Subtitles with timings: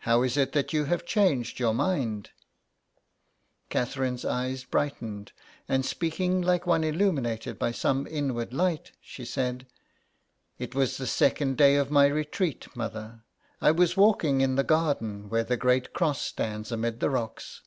[0.00, 2.28] How is it that you have changed your mind?"
[3.70, 5.32] Catherine's eyes brightened,
[5.66, 9.66] and speaking like one illuminated by some inward light, she said:
[10.58, 13.22] It was the second day of my retreat, mother.
[13.62, 17.62] I was walking in the garden where the great cross stands amid the rocks.